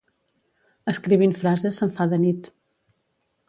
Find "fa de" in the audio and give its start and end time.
2.01-2.21